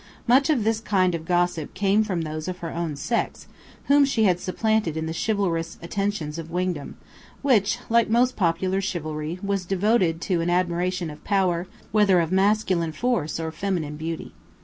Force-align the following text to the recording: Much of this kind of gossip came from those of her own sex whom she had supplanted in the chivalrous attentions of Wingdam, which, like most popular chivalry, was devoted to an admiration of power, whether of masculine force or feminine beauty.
Much 0.25 0.49
of 0.49 0.63
this 0.63 0.79
kind 0.79 1.13
of 1.13 1.27
gossip 1.27 1.75
came 1.75 2.03
from 2.03 2.21
those 2.21 2.47
of 2.47 2.57
her 2.57 2.73
own 2.73 2.95
sex 2.95 3.45
whom 3.85 4.03
she 4.03 4.23
had 4.23 4.39
supplanted 4.39 4.97
in 4.97 5.05
the 5.05 5.13
chivalrous 5.13 5.77
attentions 5.79 6.39
of 6.39 6.49
Wingdam, 6.49 6.97
which, 7.43 7.77
like 7.87 8.09
most 8.09 8.35
popular 8.35 8.81
chivalry, 8.81 9.37
was 9.43 9.63
devoted 9.63 10.19
to 10.21 10.41
an 10.41 10.49
admiration 10.49 11.11
of 11.11 11.23
power, 11.23 11.67
whether 11.91 12.19
of 12.19 12.31
masculine 12.31 12.91
force 12.91 13.39
or 13.39 13.51
feminine 13.51 13.95
beauty. 13.95 14.33